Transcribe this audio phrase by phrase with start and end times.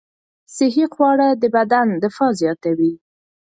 [0.55, 2.93] صحي خواړه د بدن دفاع زیاتوي.